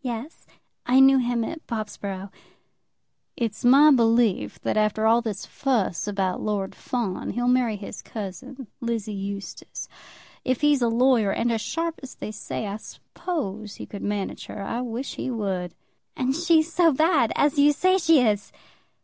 [0.00, 0.46] "Yes;
[0.86, 2.30] I knew him at Bobsborough."
[3.36, 8.68] "It's my belief that after all this fuss about Lord Fawn, he'll marry his cousin,
[8.80, 9.88] Lizzie Eustace.
[10.44, 14.46] If he's a lawyer, and as sharp as they say, I suppose he could manage
[14.46, 14.62] her.
[14.62, 15.74] I wish he would."
[16.16, 18.52] "And she so bad as you say she is!"